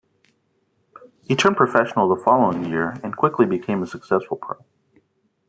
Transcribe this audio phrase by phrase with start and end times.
[1.27, 4.57] He turned professional the following year and quickly became a successful pro.